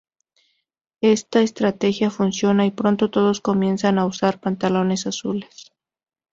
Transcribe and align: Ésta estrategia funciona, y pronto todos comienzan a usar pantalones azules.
Ésta 1.01 1.41
estrategia 1.41 2.09
funciona, 2.09 2.65
y 2.65 2.71
pronto 2.71 3.11
todos 3.11 3.39
comienzan 3.39 3.99
a 3.99 4.05
usar 4.07 4.39
pantalones 4.39 5.05
azules. 5.05 5.71